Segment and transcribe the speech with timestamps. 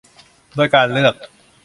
[0.55, 1.15] โดยการเลือก